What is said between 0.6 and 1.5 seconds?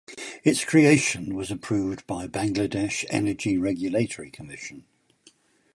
creation